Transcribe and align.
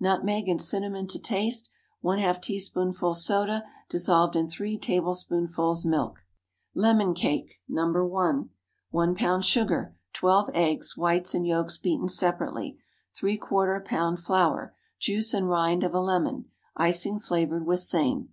Nutmeg 0.00 0.48
and 0.48 0.62
cinnamon 0.62 1.06
to 1.08 1.18
taste. 1.18 1.68
½ 2.02 2.40
teaspoonful 2.40 3.12
soda 3.12 3.64
dissolved 3.90 4.34
in 4.34 4.48
three 4.48 4.78
tablespoonfuls 4.78 5.84
milk. 5.84 6.24
LEMON 6.74 7.12
CAKE 7.12 7.60
(No. 7.68 7.88
1.) 7.92 8.48
1 8.92 9.14
lb. 9.14 9.44
sugar. 9.44 9.94
12 10.14 10.50
eggs, 10.54 10.96
whites 10.96 11.34
and 11.34 11.46
yolks 11.46 11.76
beaten 11.76 12.08
separately. 12.08 12.78
¾ 13.16 13.38
lb. 13.38 14.18
flour. 14.18 14.74
Juice 14.98 15.34
and 15.34 15.50
rind 15.50 15.84
of 15.84 15.92
a 15.92 16.00
lemon. 16.00 16.46
Icing 16.74 17.20
flavored 17.20 17.66
with 17.66 17.80
same. 17.80 18.30